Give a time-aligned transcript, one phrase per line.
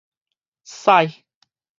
[0.71, 1.25] 屎